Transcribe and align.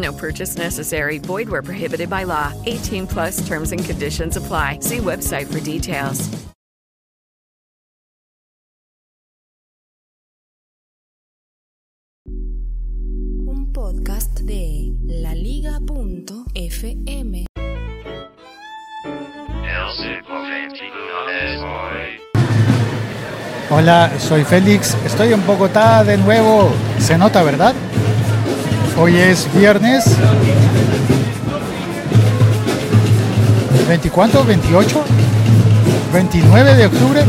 No 0.00 0.12
purchase 0.12 0.56
necessary. 0.56 1.18
Void 1.18 1.48
where 1.48 1.62
prohibited 1.62 2.08
by 2.08 2.24
law. 2.24 2.52
18 2.66 3.06
plus 3.06 3.46
terms 3.46 3.72
and 3.72 3.84
conditions 3.84 4.36
apply. 4.36 4.78
See 4.80 4.98
website 4.98 5.46
for 5.52 5.60
details. 5.60 6.28
Un 13.46 13.72
podcast 13.72 14.40
de 14.40 14.94
laliga.fm. 15.06 16.50
Hola, 23.72 24.10
soy 24.18 24.42
Félix, 24.44 24.96
estoy 25.06 25.32
en 25.32 25.46
Bogotá 25.46 26.02
de 26.02 26.16
nuevo. 26.16 26.72
Se 26.98 27.16
nota, 27.16 27.42
¿verdad? 27.44 27.72
Hoy 28.98 29.16
es 29.16 29.48
viernes. 29.54 30.04
¿20 33.88 34.10
cuánto? 34.10 34.44
¿28? 34.44 34.86
¿29 36.12 36.76
de 36.76 36.86
octubre? 36.86 37.24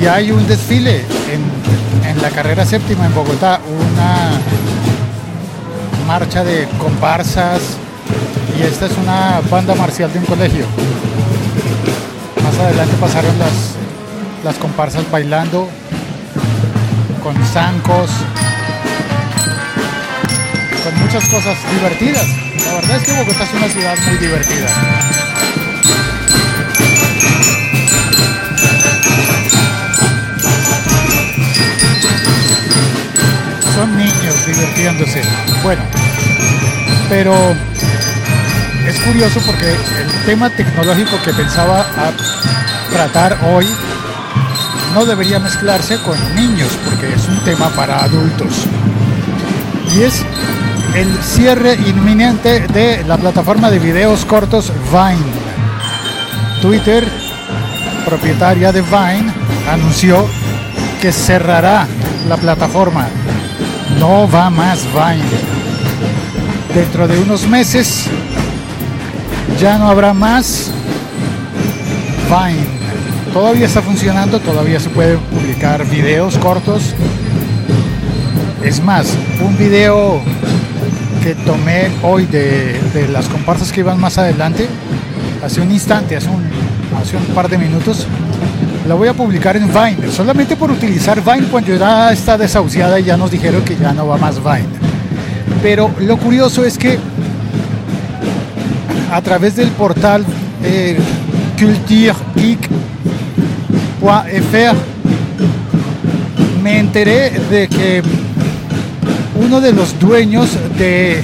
Y 0.00 0.06
hay 0.06 0.30
un 0.30 0.46
desfile 0.46 1.04
en, 1.32 2.08
en 2.08 2.22
la 2.22 2.30
carrera 2.30 2.64
séptima 2.64 3.06
en 3.06 3.14
Bogotá, 3.14 3.60
una 3.66 4.40
marcha 6.06 6.44
de 6.44 6.66
comparsas 6.78 7.60
y 8.58 8.62
esta 8.62 8.86
es 8.86 8.92
una 8.98 9.40
banda 9.50 9.74
marcial 9.74 10.12
de 10.12 10.18
un 10.18 10.24
colegio. 10.24 10.66
Más 12.42 12.58
adelante 12.58 12.96
pasaron 13.00 13.38
las, 13.38 13.77
las 14.48 14.56
comparsas 14.56 15.04
bailando 15.10 15.68
con 17.22 17.36
zancos, 17.48 18.10
con 20.82 21.00
muchas 21.00 21.28
cosas 21.28 21.58
divertidas. 21.70 22.24
La 22.64 22.72
verdad 22.72 22.96
es 22.96 23.02
que 23.02 23.12
Bogotá 23.12 23.44
es 23.44 23.52
una 23.52 23.68
ciudad 23.68 23.94
muy 24.06 24.16
divertida. 24.16 24.68
Son 33.74 33.98
niños 33.98 34.46
divirtiéndose. 34.46 35.22
Bueno, 35.62 35.82
pero 37.10 37.34
es 38.86 38.98
curioso 39.00 39.40
porque 39.44 39.72
el 39.72 40.24
tema 40.24 40.48
tecnológico 40.48 41.22
que 41.22 41.34
pensaba 41.34 41.84
tratar 42.90 43.36
hoy 43.44 43.66
no 44.98 45.06
debería 45.06 45.38
mezclarse 45.38 45.96
con 45.98 46.16
niños 46.34 46.76
porque 46.84 47.14
es 47.14 47.28
un 47.28 47.38
tema 47.44 47.68
para 47.68 48.02
adultos. 48.02 48.66
Y 49.94 50.02
es 50.02 50.24
el 50.96 51.16
cierre 51.22 51.74
inminente 51.74 52.66
de 52.66 53.04
la 53.04 53.16
plataforma 53.16 53.70
de 53.70 53.78
videos 53.78 54.24
cortos 54.24 54.72
Vine. 54.90 55.32
Twitter, 56.60 57.06
propietaria 58.06 58.72
de 58.72 58.82
Vine, 58.82 59.32
anunció 59.70 60.26
que 61.00 61.12
cerrará 61.12 61.86
la 62.28 62.36
plataforma. 62.36 63.06
No 64.00 64.28
va 64.28 64.50
más 64.50 64.80
Vine. 64.86 65.22
Dentro 66.74 67.06
de 67.06 67.20
unos 67.20 67.46
meses 67.46 68.06
ya 69.60 69.78
no 69.78 69.88
habrá 69.88 70.12
más 70.12 70.72
Vine. 72.28 72.77
Todavía 73.32 73.66
está 73.66 73.82
funcionando, 73.82 74.40
todavía 74.40 74.80
se 74.80 74.88
pueden 74.88 75.18
publicar 75.20 75.84
videos 75.86 76.36
cortos. 76.38 76.94
Es 78.64 78.82
más, 78.82 79.14
un 79.44 79.56
video 79.56 80.20
que 81.22 81.34
tomé 81.34 81.88
hoy 82.02 82.26
de, 82.26 82.78
de 82.94 83.08
las 83.08 83.26
comparsas 83.28 83.70
que 83.72 83.80
iban 83.80 84.00
más 84.00 84.18
adelante, 84.18 84.66
hace 85.44 85.60
un 85.60 85.70
instante, 85.70 86.16
hace 86.16 86.28
un, 86.28 86.42
hace 87.00 87.16
un 87.16 87.24
par 87.34 87.48
de 87.48 87.58
minutos, 87.58 88.06
la 88.86 88.94
voy 88.94 89.08
a 89.08 89.14
publicar 89.14 89.56
en 89.56 89.68
Vine, 89.68 90.10
solamente 90.10 90.56
por 90.56 90.70
utilizar 90.70 91.22
Vine 91.22 91.48
cuando 91.48 91.76
ya 91.76 92.10
está 92.12 92.38
desahuciada 92.38 92.98
y 92.98 93.04
ya 93.04 93.16
nos 93.16 93.30
dijeron 93.30 93.62
que 93.62 93.76
ya 93.76 93.92
no 93.92 94.06
va 94.06 94.16
más 94.16 94.42
Vine. 94.42 94.66
Pero 95.62 95.90
lo 96.00 96.16
curioso 96.16 96.64
es 96.64 96.78
que 96.78 96.98
a 99.12 99.20
través 99.22 99.56
del 99.56 99.68
portal 99.68 100.24
eh, 100.64 100.98
culturegeek.fr 104.08 104.76
me 106.62 106.78
enteré 106.78 107.30
de 107.50 107.68
que 107.68 108.02
uno 109.36 109.60
de 109.60 109.72
los 109.72 109.98
dueños 109.98 110.50
de, 110.76 111.22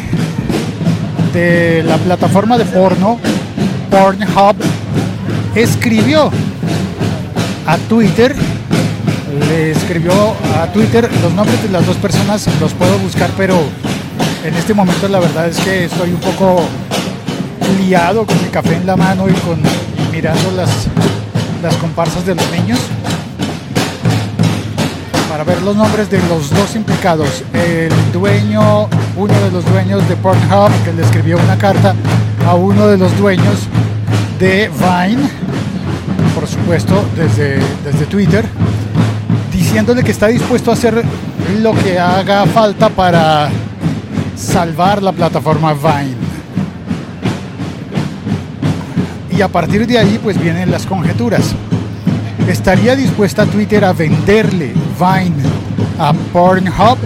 de 1.32 1.82
la 1.82 1.96
plataforma 1.96 2.58
de 2.58 2.64
porno, 2.66 3.18
Pornhub, 3.90 4.56
escribió 5.54 6.30
a 7.66 7.76
Twitter, 7.78 8.36
le 9.48 9.70
escribió 9.72 10.12
a 10.60 10.66
Twitter 10.72 11.10
los 11.22 11.32
nombres 11.32 11.62
de 11.62 11.70
las 11.70 11.86
dos 11.86 11.96
personas, 11.96 12.46
los 12.60 12.72
puedo 12.74 12.98
buscar, 12.98 13.30
pero 13.36 13.58
en 14.44 14.54
este 14.54 14.74
momento 14.74 15.08
la 15.08 15.20
verdad 15.20 15.48
es 15.48 15.58
que 15.58 15.86
estoy 15.86 16.10
un 16.10 16.20
poco 16.20 16.62
liado 17.86 18.24
con 18.26 18.40
mi 18.42 18.48
café 18.50 18.76
en 18.76 18.86
la 18.86 18.96
mano 18.96 19.28
y 19.28 19.32
con 19.32 19.60
mirando 20.12 20.52
las, 20.52 20.86
las 21.64 21.76
comparsas 21.76 22.26
de 22.26 22.34
los 22.34 22.50
niños 22.50 22.78
para 25.30 25.44
ver 25.44 25.62
los 25.62 25.74
nombres 25.74 26.10
de 26.10 26.18
los 26.28 26.50
dos 26.50 26.76
implicados. 26.76 27.42
El 27.54 27.90
dueño, 28.12 28.86
uno 29.16 29.34
de 29.34 29.50
los 29.50 29.64
dueños 29.64 30.06
de 30.06 30.14
Pornhub, 30.16 30.70
que 30.84 30.92
le 30.92 31.02
escribió 31.02 31.38
una 31.38 31.56
carta 31.56 31.94
a 32.46 32.54
uno 32.54 32.86
de 32.86 32.98
los 32.98 33.16
dueños 33.16 33.56
de 34.38 34.68
Vine, 34.68 35.30
por 36.34 36.46
supuesto, 36.46 37.02
desde, 37.16 37.58
desde 37.82 38.04
Twitter, 38.06 38.44
diciéndole 39.50 40.04
que 40.04 40.10
está 40.10 40.26
dispuesto 40.26 40.70
a 40.70 40.74
hacer 40.74 41.02
lo 41.62 41.72
que 41.72 41.98
haga 41.98 42.44
falta 42.44 42.90
para 42.90 43.48
salvar 44.36 45.02
la 45.02 45.12
plataforma 45.12 45.72
Vine. 45.72 46.23
Y 49.36 49.42
a 49.42 49.48
partir 49.48 49.86
de 49.86 49.98
ahí 49.98 50.18
pues 50.22 50.40
vienen 50.40 50.70
las 50.70 50.86
conjeturas. 50.86 51.54
¿Estaría 52.48 52.94
dispuesta 52.94 53.46
Twitter 53.46 53.84
a 53.84 53.92
venderle 53.92 54.72
Vine 54.98 55.42
a 55.98 56.12
Pornhub? 56.32 56.98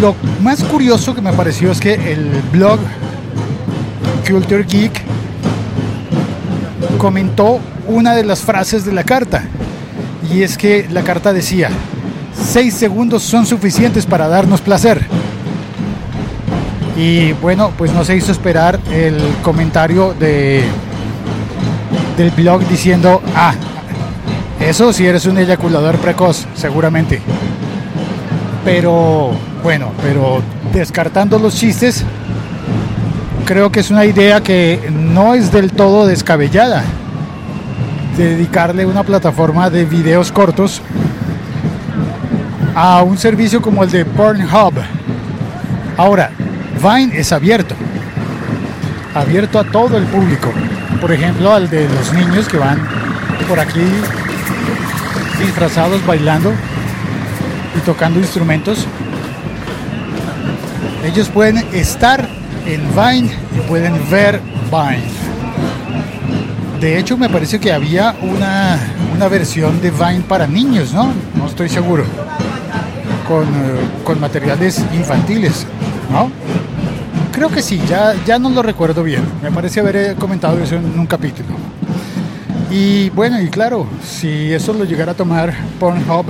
Lo 0.00 0.14
más 0.42 0.64
curioso 0.64 1.14
que 1.14 1.20
me 1.20 1.32
pareció 1.32 1.70
es 1.70 1.80
que 1.80 1.94
el 1.94 2.42
blog 2.52 2.78
Culture 4.26 4.64
Geek 4.64 5.00
comentó 6.98 7.60
una 7.86 8.14
de 8.14 8.24
las 8.24 8.40
frases 8.40 8.84
de 8.84 8.92
la 8.92 9.04
carta. 9.04 9.44
Y 10.32 10.42
es 10.42 10.58
que 10.58 10.88
la 10.90 11.02
carta 11.02 11.32
decía, 11.32 11.70
seis 12.34 12.74
segundos 12.74 13.22
son 13.22 13.46
suficientes 13.46 14.06
para 14.06 14.28
darnos 14.28 14.60
placer. 14.60 15.06
Y 16.96 17.32
bueno, 17.34 17.72
pues 17.76 17.92
no 17.92 18.04
se 18.04 18.16
hizo 18.16 18.32
esperar 18.32 18.80
el 18.90 19.18
comentario 19.42 20.14
de 20.18 20.64
del 22.16 22.30
blog 22.30 22.66
diciendo, 22.66 23.22
ah, 23.34 23.54
eso 24.60 24.92
si 24.92 25.06
eres 25.06 25.26
un 25.26 25.38
eyaculador 25.38 25.96
precoz, 25.98 26.46
seguramente. 26.54 27.20
Pero 28.64 29.32
bueno, 29.62 29.92
pero 30.02 30.42
descartando 30.72 31.38
los 31.38 31.54
chistes, 31.54 32.04
creo 33.44 33.70
que 33.70 33.80
es 33.80 33.90
una 33.90 34.04
idea 34.04 34.40
que 34.40 34.90
no 34.90 35.34
es 35.34 35.52
del 35.52 35.72
todo 35.72 36.06
descabellada. 36.06 36.82
Dedicarle 38.16 38.86
una 38.86 39.04
plataforma 39.04 39.68
de 39.68 39.84
videos 39.84 40.32
cortos 40.32 40.80
a 42.74 43.02
un 43.02 43.18
servicio 43.18 43.60
como 43.60 43.84
el 43.84 43.90
de 43.90 44.04
Pornhub. 44.04 44.74
Ahora, 45.96 46.30
Vine 46.82 47.18
es 47.18 47.32
abierto. 47.32 47.74
Abierto 49.14 49.58
a 49.58 49.64
todo 49.64 49.96
el 49.96 50.04
público. 50.04 50.52
Por 51.00 51.12
ejemplo, 51.12 51.52
al 51.52 51.68
de 51.70 51.88
los 51.88 52.12
niños 52.12 52.48
que 52.48 52.58
van 52.58 52.80
por 53.48 53.60
aquí 53.60 53.80
disfrazados 55.38 56.04
bailando 56.06 56.52
y 57.76 57.80
tocando 57.80 58.18
instrumentos. 58.18 58.86
Ellos 61.04 61.28
pueden 61.28 61.58
estar 61.72 62.26
en 62.66 62.80
Vine 62.90 63.30
y 63.54 63.68
pueden 63.68 63.94
ver 64.10 64.40
Vine. 64.70 65.04
De 66.80 66.98
hecho, 66.98 67.16
me 67.16 67.28
parece 67.28 67.60
que 67.60 67.72
había 67.72 68.14
una, 68.22 68.78
una 69.14 69.28
versión 69.28 69.80
de 69.80 69.90
Vine 69.90 70.22
para 70.28 70.46
niños, 70.46 70.92
¿no? 70.92 71.12
No 71.34 71.46
estoy 71.46 71.68
seguro. 71.68 72.04
Con, 73.28 73.44
eh, 73.44 73.80
con 74.04 74.20
materiales 74.20 74.84
infantiles, 74.94 75.66
¿no? 76.10 76.30
Creo 77.36 77.50
que 77.50 77.60
sí, 77.60 77.78
ya, 77.86 78.14
ya 78.24 78.38
no 78.38 78.48
lo 78.48 78.62
recuerdo 78.62 79.02
bien. 79.02 79.22
Me 79.42 79.52
parece 79.52 79.80
haber 79.80 79.96
eh, 79.96 80.14
comentado 80.18 80.58
eso 80.58 80.76
en 80.76 80.98
un 80.98 81.06
capítulo. 81.06 81.50
Y 82.70 83.10
bueno, 83.10 83.38
y 83.42 83.48
claro, 83.48 83.86
si 84.02 84.54
eso 84.54 84.72
lo 84.72 84.84
llegara 84.84 85.12
a 85.12 85.14
tomar 85.14 85.52
Pornhub, 85.78 86.24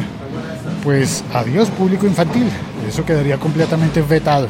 pues 0.83 1.23
adiós 1.33 1.71
público 1.71 2.09
infantil. 2.09 2.51
Eso 2.89 3.05
quedaría 3.05 3.39
completamente 3.39 4.03
vetado. 4.03 4.49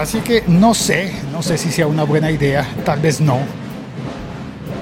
Así 0.00 0.18
que 0.18 0.42
no 0.48 0.74
sé, 0.74 1.12
no 1.30 1.40
sé 1.40 1.56
si 1.56 1.70
sea 1.70 1.86
una 1.86 2.02
buena 2.02 2.28
idea, 2.32 2.66
tal 2.84 2.98
vez 2.98 3.20
no. 3.20 3.38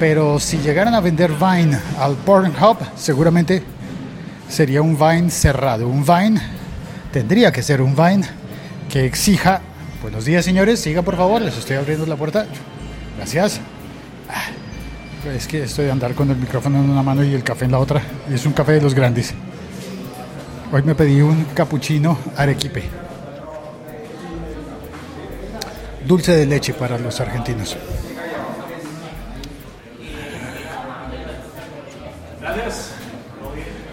Pero 0.00 0.40
si 0.40 0.56
llegaran 0.61 0.94
a 0.94 1.00
vender 1.00 1.32
Vine 1.32 1.79
al 2.00 2.14
Pornhub, 2.14 2.79
seguramente 2.96 3.62
sería 4.49 4.81
un 4.81 4.99
Vine 4.99 5.29
cerrado. 5.29 5.87
Un 5.87 6.06
Vine 6.06 6.40
tendría 7.12 7.52
que 7.52 7.62
ser 7.62 7.82
un 7.82 7.94
Vine 7.94 8.38
exija. 9.05 9.61
Buenos 10.03 10.25
días, 10.25 10.45
señores, 10.45 10.81
sigan 10.81 11.05
por 11.05 11.17
favor, 11.17 11.43
les 11.43 11.56
estoy 11.56 11.77
abriendo 11.77 12.06
la 12.06 12.17
puerta. 12.17 12.47
Gracias. 13.17 13.61
Ah, 14.29 14.49
es 15.35 15.47
que 15.47 15.65
estoy 15.65 15.87
de 15.87 15.93
andar 15.93 16.15
con 16.15 16.31
el 16.31 16.37
micrófono 16.37 16.79
en 16.79 16.89
una 16.89 17.03
mano 17.03 17.25
y 17.25 17.35
el 17.35 17.43
café 17.43 17.65
en 17.65 17.73
la 17.73 17.79
otra. 17.79 18.00
Y 18.31 18.35
es 18.35 18.47
un 18.47 18.53
café 18.53 18.73
de 18.73 18.81
los 18.81 18.95
grandes. 18.95 19.35
Hoy 20.73 20.83
me 20.83 20.95
pedí 20.95 21.21
un 21.21 21.45
capuchino 21.55 22.19
arequipe. 22.37 22.85
Dulce 26.06 26.37
de 26.37 26.47
leche 26.47 26.75
para 26.75 26.99
los 26.99 27.21
argentinos. 27.21 27.77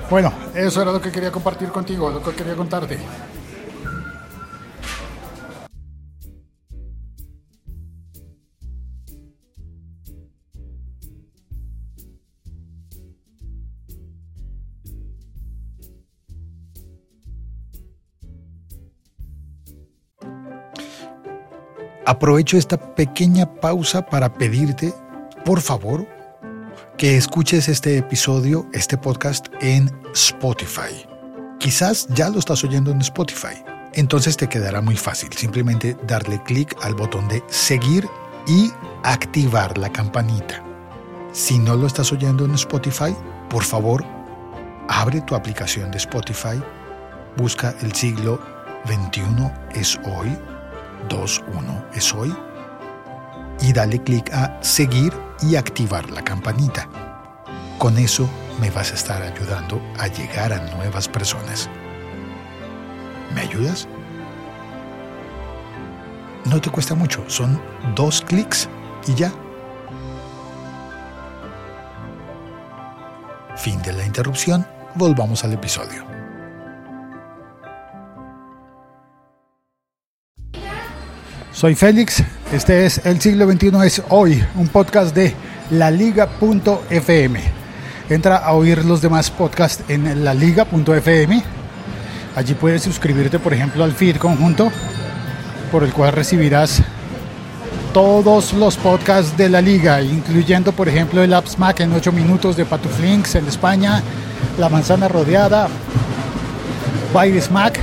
Bueno, 0.10 0.32
eso 0.54 0.82
era 0.82 0.92
lo 0.92 1.02
que 1.02 1.12
quería 1.12 1.32
compartir 1.32 1.70
contigo, 1.70 2.10
lo 2.10 2.22
que 2.22 2.32
quería 2.32 2.56
contarte. 2.56 2.98
Aprovecho 22.08 22.58
esta 22.58 22.78
pequeña 22.78 23.52
pausa 23.56 24.06
para 24.06 24.32
pedirte, 24.32 24.94
por 25.44 25.60
favor, 25.60 26.06
que 26.98 27.18
escuches 27.18 27.68
este 27.68 27.98
episodio, 27.98 28.68
este 28.74 28.96
podcast 28.96 29.48
en 29.60 29.92
Spotify. 30.14 31.08
Quizás 31.58 32.08
ya 32.10 32.30
lo 32.30 32.38
estás 32.38 32.64
oyendo 32.64 32.92
en 32.92 33.02
Spotify. 33.02 33.64
Entonces 33.94 34.38
te 34.38 34.48
quedará 34.48 34.82
muy 34.82 34.96
fácil. 34.96 35.34
Simplemente 35.34 35.98
darle 36.06 36.44
clic 36.44 36.76
al 36.84 36.94
botón 36.94 37.28
de 37.28 37.44
seguir 37.48 38.08
y 38.46 38.72
activar 39.04 39.76
la 39.80 39.92
campanita. 39.92 40.64
Si 41.32 41.58
no 41.58 41.76
lo 41.76 41.88
estás 41.88 42.12
oyendo 42.12 42.46
en 42.46 42.54
Spotify, 42.54 43.16
por 43.50 43.64
favor, 43.64 44.06
abre 44.90 45.22
tu 45.22 45.34
aplicación 45.34 45.90
de 45.90 45.98
Spotify, 45.98 46.62
busca 47.36 47.74
el 47.82 47.94
siglo 47.96 48.40
21 48.86 49.52
es 49.74 50.00
hoy 50.06 50.38
21 51.10 51.86
es 51.94 52.14
hoy 52.14 52.36
y 53.62 53.74
dale 53.74 54.02
clic 54.02 54.32
a 54.34 54.62
seguir 54.62 55.14
y 55.42 55.56
activar 55.56 56.10
la 56.12 56.24
campanita. 56.24 56.88
Con 57.78 57.98
eso 57.98 58.30
me 58.60 58.70
vas 58.70 58.92
a 58.92 58.96
estar 58.96 59.22
ayudando 59.22 59.82
a 60.00 60.08
llegar 60.08 60.54
a 60.54 60.76
nuevas 60.76 61.08
personas. 61.08 61.70
¿Me 63.34 63.42
ayudas? 63.42 63.88
No 66.46 66.62
te 66.62 66.70
cuesta 66.70 66.96
mucho, 66.96 67.24
son 67.28 67.62
dos 67.96 68.22
clics 68.22 68.70
y 69.08 69.16
ya. 69.16 69.32
Fin 73.58 73.82
de 73.82 73.94
la 73.94 74.06
interrupción, 74.06 74.66
volvamos 74.96 75.44
al 75.44 75.54
episodio. 75.54 76.15
Soy 81.56 81.74
Félix, 81.74 82.22
este 82.52 82.86
es 82.86 83.06
El 83.06 83.22
siglo 83.22 83.50
XXI 83.50 83.72
es 83.86 84.04
hoy, 84.10 84.44
un 84.56 84.68
podcast 84.68 85.16
de 85.16 85.34
laliga.fm. 85.72 87.40
Entra 88.10 88.36
a 88.36 88.52
oír 88.52 88.84
los 88.84 89.02
demás 89.02 89.32
podcasts 89.32 89.82
en 89.88 90.26
laliga.fm. 90.26 91.44
Allí 92.36 92.54
puedes 92.56 92.84
suscribirte, 92.84 93.40
por 93.40 93.54
ejemplo, 93.54 93.86
al 93.86 93.94
feed 93.94 94.18
conjunto, 94.18 94.70
por 95.72 95.86
el 95.86 95.94
cual 95.94 96.12
recibirás 96.12 96.82
todos 97.94 98.52
los 98.52 98.76
podcasts 98.76 99.38
de 99.38 99.48
la 99.48 99.62
liga, 99.62 100.02
incluyendo, 100.02 100.74
por 100.74 100.90
ejemplo, 100.90 101.24
el 101.24 101.34
Apps 101.34 101.58
Mac 101.58 101.80
en 101.80 101.94
8 101.94 102.12
minutos 102.12 102.58
de 102.58 102.66
Patuflinks 102.66 103.36
en 103.36 103.48
España, 103.48 104.04
La 104.60 104.68
Manzana 104.68 105.08
Rodeada, 105.08 105.70
Virus 107.14 107.50
Mac 107.50 107.80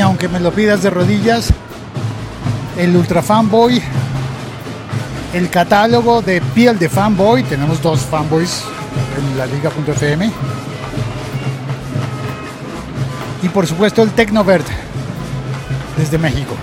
aunque 0.00 0.28
me 0.28 0.40
lo 0.40 0.52
pidas 0.52 0.82
de 0.82 0.90
rodillas, 0.90 1.50
el 2.76 2.96
Ultra 2.96 3.22
Fanboy, 3.22 3.82
el 5.32 5.50
catálogo 5.50 6.22
de 6.22 6.40
piel 6.40 6.78
de 6.78 6.88
Fanboy, 6.88 7.42
tenemos 7.44 7.82
dos 7.82 8.00
fanboys 8.00 8.62
en 9.18 9.38
la 9.38 9.46
liga.fm, 9.46 10.30
y 13.42 13.48
por 13.48 13.66
supuesto 13.66 14.02
el 14.02 14.10
Tecnovert 14.10 14.66
desde 15.96 16.18
México. 16.18 16.54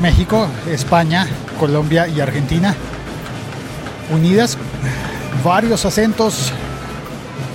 México, 0.00 0.46
España, 0.70 1.26
Colombia 1.58 2.06
y 2.06 2.20
Argentina 2.20 2.74
unidas, 4.10 4.56
varios 5.44 5.84
acentos 5.84 6.52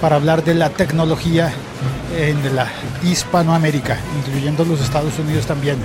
para 0.01 0.15
hablar 0.15 0.43
de 0.43 0.53
la 0.53 0.69
tecnología 0.69 1.53
en 2.17 2.55
la 2.55 2.67
Hispanoamérica, 3.03 3.97
incluyendo 4.17 4.65
los 4.65 4.81
Estados 4.81 5.17
Unidos 5.19 5.45
también. 5.45 5.77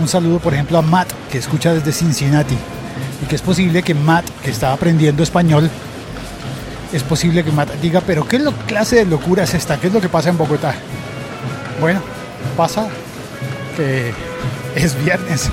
Un 0.00 0.08
saludo, 0.08 0.38
por 0.38 0.54
ejemplo, 0.54 0.78
a 0.78 0.82
Matt, 0.82 1.12
que 1.30 1.38
escucha 1.38 1.72
desde 1.72 1.92
Cincinnati, 1.92 2.56
y 3.22 3.26
que 3.26 3.36
es 3.36 3.42
posible 3.42 3.82
que 3.82 3.94
Matt, 3.94 4.28
que 4.42 4.50
está 4.50 4.72
aprendiendo 4.72 5.22
español, 5.22 5.70
es 6.92 7.02
posible 7.02 7.44
que 7.44 7.52
Matt 7.52 7.72
diga, 7.80 8.02
pero 8.06 8.26
¿qué 8.26 8.40
clase 8.66 8.96
de 8.96 9.04
locura 9.06 9.44
es 9.44 9.54
esta? 9.54 9.78
¿Qué 9.78 9.86
es 9.86 9.92
lo 9.92 10.00
que 10.00 10.08
pasa 10.08 10.28
en 10.28 10.36
Bogotá? 10.36 10.74
Bueno, 11.80 12.00
pasa 12.56 12.88
que 13.76 14.12
es 14.74 15.02
viernes. 15.02 15.48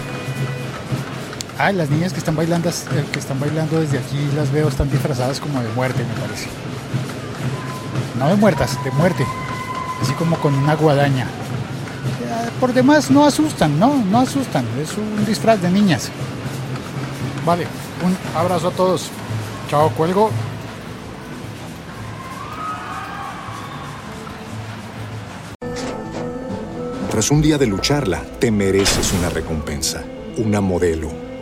Ah, 1.58 1.72
las 1.72 1.90
niñas 1.90 2.14
que 2.14 2.20
están 2.20 2.36
bailando, 2.36 2.70
eh, 2.70 2.74
que 3.12 3.20
están 3.20 3.40
bailando 3.40 3.82
desde 3.82 3.98
aquí 3.98 4.18
las 4.36 4.52
veo 4.52 4.70
están 4.70 4.90
disfrazadas 4.90 5.40
como 5.40 5.62
de 5.62 5.70
muerte, 5.70 6.04
me 6.04 6.22
parece. 6.22 6.48
No 8.18 8.30
de 8.30 8.36
muertas, 8.36 8.82
de 8.84 8.92
muerte 8.92 9.26
así 10.01 10.13
como 10.13 10.38
con 10.38 10.53
una 10.56 10.75
guadaña. 10.75 11.27
Por 12.60 12.74
demás 12.74 13.10
no 13.10 13.25
asustan, 13.25 13.79
¿no? 13.79 14.03
No 14.10 14.20
asustan, 14.20 14.65
es 14.82 14.98
un 14.98 15.25
disfraz 15.25 15.62
de 15.62 15.70
niñas. 15.70 16.10
Vale, 17.46 17.65
un 18.06 18.18
abrazo 18.38 18.68
a 18.68 18.72
todos. 18.72 19.10
Chao, 19.70 19.89
cuelgo. 19.91 20.29
Tras 27.10 27.32
un 27.32 27.41
día 27.41 27.58
de 27.58 27.68
lucharla, 27.68 28.24
te 28.39 28.51
mereces 28.51 29.13
una 29.13 29.29
recompensa, 29.29 30.03
una 30.38 30.62
modelo 30.62 31.29